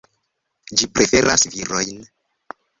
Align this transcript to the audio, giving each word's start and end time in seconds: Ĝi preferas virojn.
Ĝi 0.81 0.89
preferas 0.95 1.47
virojn. 1.59 2.05